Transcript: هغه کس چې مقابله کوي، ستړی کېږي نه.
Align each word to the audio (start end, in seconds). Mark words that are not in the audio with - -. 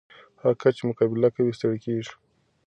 هغه 0.41 0.55
کس 0.61 0.73
چې 0.77 0.83
مقابله 0.89 1.29
کوي، 1.35 1.51
ستړی 1.57 1.79
کېږي 1.85 2.09
نه. 2.13 2.13